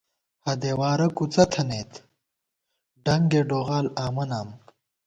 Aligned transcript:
ہدېوارہ 0.45 1.07
کُڅہ 1.17 1.43
تھنَئیت، 1.51 1.91
ڈنگے 3.03 3.41
ڈوغال 3.49 3.85
آمہ 4.05 4.25
نام 4.29 4.49